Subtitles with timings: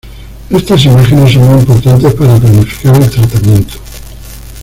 [0.49, 3.75] Estas imágenes son muy importantes para planificar el tratamiento.